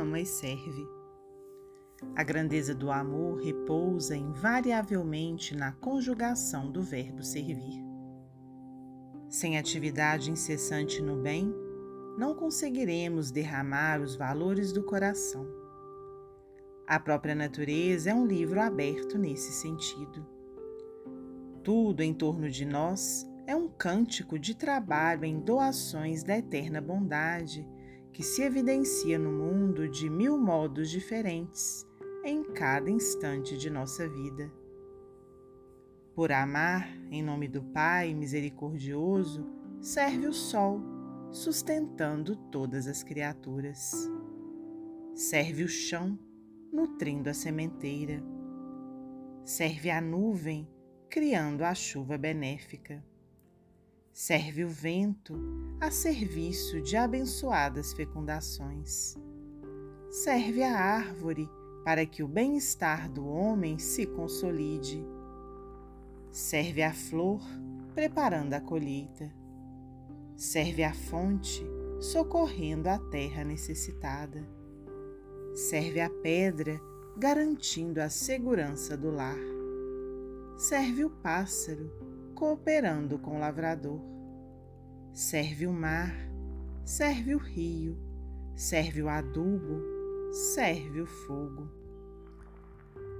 ama 0.00 0.18
e 0.18 0.26
serve. 0.26 0.88
A 2.16 2.22
grandeza 2.22 2.74
do 2.74 2.90
amor 2.90 3.38
repousa 3.40 4.16
invariavelmente 4.16 5.54
na 5.54 5.72
conjugação 5.72 6.70
do 6.70 6.82
verbo 6.82 7.22
servir. 7.22 7.84
Sem 9.28 9.58
atividade 9.58 10.30
incessante 10.30 11.02
no 11.02 11.16
bem, 11.16 11.54
não 12.16 12.34
conseguiremos 12.34 13.30
derramar 13.30 14.00
os 14.00 14.16
valores 14.16 14.72
do 14.72 14.82
coração. 14.82 15.46
A 16.86 16.98
própria 16.98 17.34
natureza 17.34 18.10
é 18.10 18.14
um 18.14 18.26
livro 18.26 18.60
aberto 18.60 19.16
nesse 19.16 19.52
sentido. 19.52 20.26
Tudo 21.62 22.02
em 22.02 22.12
torno 22.12 22.50
de 22.50 22.64
nós 22.64 23.24
é 23.46 23.54
um 23.54 23.68
cântico 23.68 24.38
de 24.38 24.56
trabalho 24.56 25.24
em 25.24 25.38
doações 25.38 26.24
da 26.24 26.36
eterna 26.38 26.80
bondade 26.80 27.68
que 28.12 28.22
se 28.22 28.42
evidencia 28.42 29.18
no 29.18 29.30
mundo 29.30 29.88
de 29.88 30.08
mil 30.10 30.36
modos 30.36 30.90
diferentes 30.90 31.86
em 32.24 32.42
cada 32.42 32.90
instante 32.90 33.56
de 33.56 33.70
nossa 33.70 34.08
vida. 34.08 34.52
Por 36.14 36.32
amar, 36.32 36.88
em 37.10 37.22
nome 37.22 37.48
do 37.48 37.62
Pai 37.62 38.12
misericordioso, 38.12 39.46
serve 39.80 40.26
o 40.26 40.32
sol, 40.32 40.80
sustentando 41.30 42.36
todas 42.36 42.86
as 42.86 43.02
criaturas. 43.02 43.92
Serve 45.14 45.64
o 45.64 45.68
chão, 45.68 46.18
nutrindo 46.72 47.30
a 47.30 47.34
sementeira. 47.34 48.22
Serve 49.44 49.90
a 49.90 50.00
nuvem, 50.00 50.68
criando 51.08 51.62
a 51.62 51.74
chuva 51.74 52.18
benéfica. 52.18 53.02
Serve 54.12 54.64
o 54.64 54.68
vento 54.68 55.34
a 55.80 55.90
serviço 55.90 56.80
de 56.80 56.96
abençoadas 56.96 57.92
fecundações. 57.92 59.16
Serve 60.10 60.62
a 60.62 60.76
árvore 60.76 61.48
para 61.84 62.04
que 62.04 62.22
o 62.22 62.28
bem-estar 62.28 63.10
do 63.10 63.26
homem 63.26 63.78
se 63.78 64.06
consolide. 64.06 65.02
Serve 66.30 66.82
a 66.82 66.92
flor, 66.92 67.40
preparando 67.94 68.54
a 68.54 68.60
colheita. 68.60 69.32
Serve 70.36 70.82
a 70.82 70.92
fonte, 70.92 71.64
socorrendo 72.00 72.88
a 72.88 72.98
terra 72.98 73.44
necessitada. 73.44 74.46
Serve 75.54 76.00
a 76.00 76.10
pedra, 76.10 76.80
garantindo 77.16 78.00
a 78.00 78.08
segurança 78.08 78.96
do 78.96 79.10
lar. 79.10 79.38
Serve 80.56 81.04
o 81.04 81.10
pássaro, 81.10 81.90
cooperando 82.40 83.18
com 83.18 83.36
o 83.36 83.38
lavrador. 83.38 84.00
Serve 85.12 85.66
o 85.66 85.72
mar, 85.74 86.10
serve 86.86 87.34
o 87.34 87.38
rio, 87.38 87.98
serve 88.56 89.02
o 89.02 89.10
adubo, 89.10 89.82
serve 90.32 91.02
o 91.02 91.06
fogo. 91.06 91.68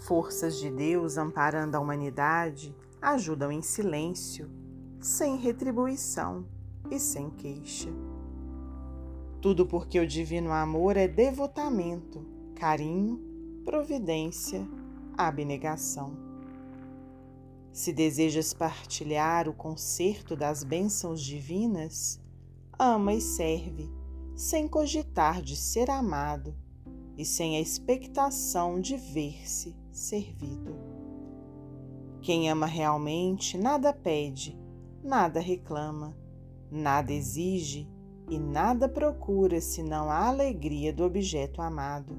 Forças 0.00 0.58
de 0.58 0.68
Deus 0.68 1.16
amparando 1.16 1.76
a 1.76 1.80
humanidade 1.80 2.74
ajudam 3.00 3.52
em 3.52 3.62
silêncio, 3.62 4.50
sem 4.98 5.36
retribuição 5.36 6.44
e 6.90 6.98
sem 6.98 7.30
queixa. 7.30 7.90
Tudo 9.40 9.64
porque 9.64 10.00
o 10.00 10.08
divino 10.08 10.50
amor 10.50 10.96
é 10.96 11.06
devotamento, 11.06 12.26
carinho, 12.56 13.20
providência, 13.64 14.66
abnegação. 15.16 16.33
Se 17.74 17.92
desejas 17.92 18.54
partilhar 18.54 19.48
o 19.48 19.52
concerto 19.52 20.36
das 20.36 20.62
bênçãos 20.62 21.20
divinas, 21.20 22.20
ama 22.78 23.12
e 23.12 23.20
serve, 23.20 23.90
sem 24.36 24.68
cogitar 24.68 25.42
de 25.42 25.56
ser 25.56 25.90
amado 25.90 26.54
e 27.18 27.24
sem 27.24 27.56
a 27.56 27.60
expectação 27.60 28.80
de 28.80 28.96
ver-se 28.96 29.74
servido. 29.90 30.78
Quem 32.22 32.48
ama 32.48 32.66
realmente 32.66 33.58
nada 33.58 33.92
pede, 33.92 34.56
nada 35.02 35.40
reclama, 35.40 36.16
nada 36.70 37.12
exige 37.12 37.90
e 38.30 38.38
nada 38.38 38.88
procura 38.88 39.60
senão 39.60 40.08
a 40.08 40.28
alegria 40.28 40.92
do 40.92 41.02
objeto 41.02 41.60
amado, 41.60 42.16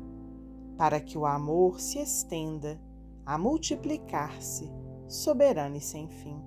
para 0.78 1.00
que 1.00 1.18
o 1.18 1.26
amor 1.26 1.80
se 1.80 1.98
estenda 1.98 2.78
a 3.26 3.38
multiplicar-se, 3.38 4.70
soberano 5.08 5.76
e 5.76 5.82
sem 5.82 6.08
fim. 6.08 6.42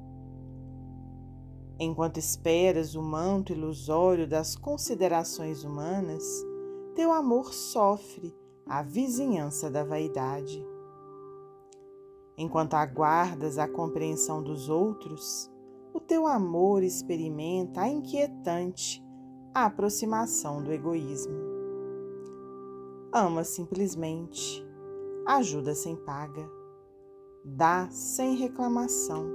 Enquanto 1.79 2.19
esperas 2.19 2.95
o 2.95 3.03
manto 3.03 3.53
ilusório 3.53 4.27
das 4.27 4.57
considerações 4.57 5.63
humanas, 5.63 6.25
teu 6.95 7.13
amor 7.13 7.55
sofre 7.55 8.35
a 8.67 8.83
vizinhança 8.83 9.71
da 9.71 9.85
vaidade. 9.85 10.67
Enquanto 12.37 12.75
aguardas 12.75 13.59
a 13.59 13.69
compreensão 13.69 14.43
dos 14.43 14.69
outros, 14.69 15.51
o 15.95 16.01
teu 16.01 16.27
amor 16.27 16.83
experimenta 16.83 17.83
a 17.83 17.89
inquietante 17.89 19.05
aproximação 19.55 20.63
do 20.63 20.73
egoísmo. 20.73 21.35
Ama 23.13 23.43
simplesmente, 23.43 24.65
ajuda 25.27 25.75
sem 25.75 25.97
paga, 25.97 26.58
dá 27.45 27.89
sem 27.91 28.37
reclamação, 28.37 29.27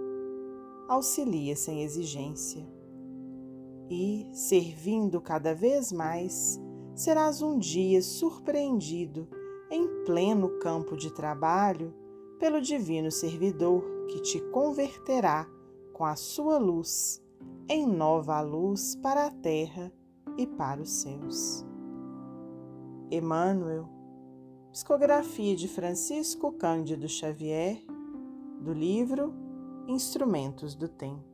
auxilia 0.88 1.56
sem 1.56 1.84
exigência. 1.84 2.66
E, 3.90 4.30
servindo 4.34 5.20
cada 5.22 5.54
vez 5.54 5.92
mais, 5.92 6.60
serás 6.96 7.42
um 7.42 7.58
dia 7.58 8.02
surpreendido 8.02 9.28
em 9.70 10.04
pleno 10.06 10.60
campo 10.60 10.96
de 10.96 11.12
trabalho 11.12 11.94
pelo 12.40 12.62
divino 12.62 13.12
servidor 13.12 13.84
que 14.08 14.22
te 14.22 14.40
converterá 14.52 15.48
com 15.94 16.06
a 16.06 16.16
sua 16.16 16.58
luz 16.58 17.24
em 17.70 17.88
nova 17.88 18.42
luz 18.42 18.96
para 18.96 19.28
a 19.28 19.32
terra 19.32 19.92
e 20.38 20.46
para 20.46 20.82
os 20.82 20.90
céus. 20.90 21.66
Emmanuel, 23.10 23.88
psicografia 24.72 25.56
de 25.56 25.68
Francisco 25.68 26.52
Cândido 26.52 27.08
Xavier, 27.08 27.84
do 28.64 28.72
livro 28.72 29.34
Instrumentos 29.90 30.74
do 30.74 30.88
Tempo. 30.88 31.33